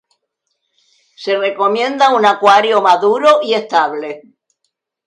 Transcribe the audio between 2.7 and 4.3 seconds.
maduro y estable.